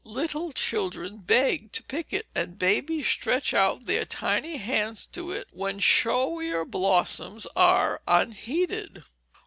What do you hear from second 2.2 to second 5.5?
and babies stretch out their tiny hands to it